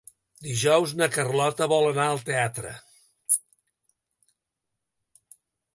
[0.45, 2.73] Dijous na Carlota vol anar al teatre.